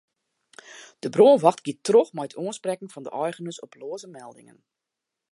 De 1.03 1.09
brânwacht 1.15 1.61
giet 1.65 1.83
troch 1.87 2.11
mei 2.15 2.27
it 2.27 2.37
oansprekken 2.43 2.91
fan 2.93 3.05
de 3.05 3.11
eigeners 3.25 3.61
op 3.65 3.73
loaze 3.81 4.09
meldingen. 4.19 4.57